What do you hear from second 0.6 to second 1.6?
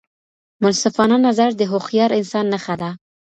منصفانه نظر